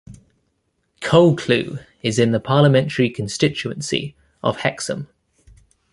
Coalcleugh 1.01 1.85
is 2.01 2.17
in 2.17 2.31
the 2.31 2.39
parliamentary 2.39 3.07
constituency 3.07 4.15
of 4.41 4.61
Hexham. 4.61 5.07